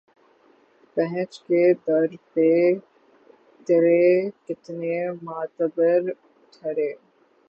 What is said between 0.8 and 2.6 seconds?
پہنچ کے در پہ